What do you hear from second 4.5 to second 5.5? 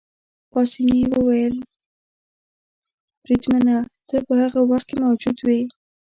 وخت کې موجود